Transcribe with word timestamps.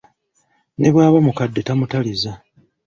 Ne 0.77 0.87
bw’aba 0.93 1.19
mukadde 1.25 1.61
tamutaliza! 1.67 2.31